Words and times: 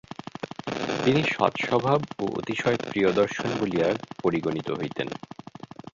তিনি 1.05 1.21
সৎস্বভাব 1.33 1.99
ও 2.17 2.35
অতিশয় 2.39 2.77
প্রিয়দর্শন 2.85 3.49
বলিয়া 3.59 3.87
পরিগণিত 4.23 4.67
হইতেন। 4.79 5.07